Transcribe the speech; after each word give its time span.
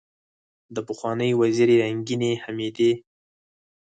دپخوانۍ 0.75 1.31
وزیرې 1.41 1.75
رنګینې 1.83 2.31
حمیدې 2.43 2.91